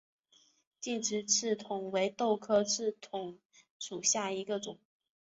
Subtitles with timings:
[0.79, 3.37] 劲直刺桐为豆科刺桐
[3.77, 4.79] 属下的一个种。